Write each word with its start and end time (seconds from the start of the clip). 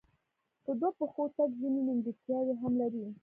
په 0.63 0.71
دوو 0.79 0.89
پښو 0.97 1.23
تګ 1.37 1.49
ځینې 1.59 1.79
نیمګړتیاوې 1.85 2.53
هم 2.61 2.73
لري. 2.81 3.03